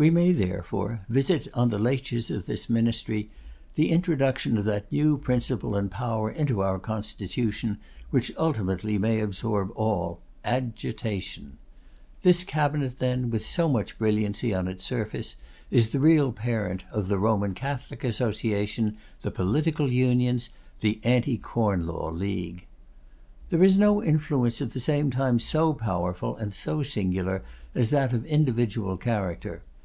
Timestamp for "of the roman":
16.90-17.52